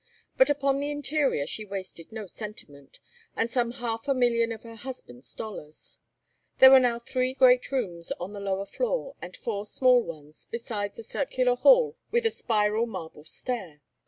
But 0.35 0.49
upon 0.49 0.79
the 0.79 0.89
interior 0.89 1.45
she 1.45 1.63
wasted 1.63 2.11
no 2.11 2.25
sentiment, 2.25 2.99
and 3.35 3.51
some 3.51 3.69
half 3.73 4.07
a 4.07 4.15
million 4.15 4.51
of 4.51 4.63
her 4.63 4.73
husband's 4.77 5.31
dollars. 5.31 5.99
There 6.57 6.71
were 6.71 6.79
now 6.79 6.97
three 6.97 7.35
great 7.35 7.71
rooms 7.71 8.11
on 8.13 8.33
the 8.33 8.39
lower 8.39 8.65
floor 8.65 9.15
and 9.21 9.37
four 9.37 9.63
small 9.67 10.01
ones, 10.01 10.47
besides 10.49 10.97
a 10.97 11.03
circular 11.03 11.53
hall 11.55 11.97
with 12.09 12.25
a 12.25 12.31
spiral 12.31 12.87
marble 12.87 13.25
stair. 13.25 13.81